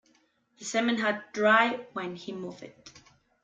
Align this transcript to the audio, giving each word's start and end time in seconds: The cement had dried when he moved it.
The 0.57 0.65
cement 0.65 0.99
had 0.99 1.25
dried 1.31 1.85
when 1.93 2.15
he 2.15 2.31
moved 2.33 2.63
it. 2.63 2.89